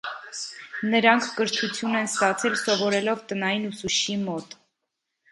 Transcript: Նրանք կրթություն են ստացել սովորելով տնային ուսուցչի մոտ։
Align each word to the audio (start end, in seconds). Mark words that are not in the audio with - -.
Նրանք 0.93 1.25
կրթություն 1.41 1.97
են 1.99 2.07
ստացել 2.09 2.55
սովորելով 2.61 3.21
տնային 3.33 3.67
ուսուցչի 3.69 4.17
մոտ։ 4.23 4.57